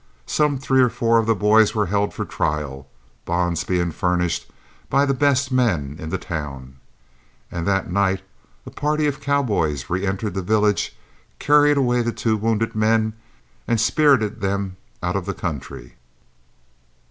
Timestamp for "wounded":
12.35-12.73